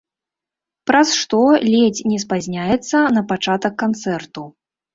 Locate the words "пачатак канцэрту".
3.35-4.51